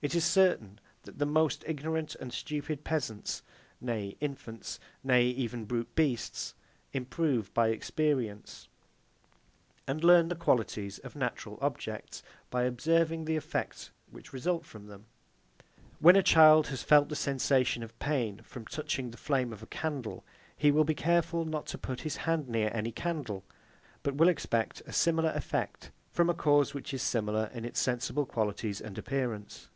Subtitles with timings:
[0.00, 3.42] It is certain that the most ignorant and stupid peasants
[3.80, 6.54] nay infants, nay even brute beasts
[6.92, 8.68] improve by experience,
[9.88, 15.06] and learn the qualities of natural objects, by observing the effects which result from them.
[15.98, 19.66] When a child has felt the sensation of pain from touching the flame of a
[19.66, 20.24] candle,
[20.56, 23.42] he will be careful not to put his hand near any candle;
[24.04, 28.26] but will expect a similar effect from a cause which is similar in its sensible
[28.26, 29.66] qualities and appearance.